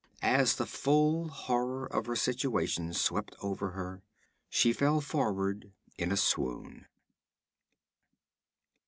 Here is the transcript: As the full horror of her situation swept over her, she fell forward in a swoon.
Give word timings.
As 0.23 0.55
the 0.55 0.65
full 0.65 1.27
horror 1.27 1.85
of 1.85 2.07
her 2.07 2.15
situation 2.15 2.91
swept 2.91 3.35
over 3.39 3.69
her, 3.73 4.01
she 4.49 4.73
fell 4.73 4.99
forward 4.99 5.73
in 5.95 6.11
a 6.11 6.17
swoon. 6.17 6.87